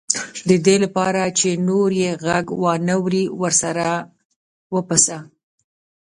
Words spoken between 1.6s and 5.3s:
نور یې غږ وانه وري ورسره وپسه.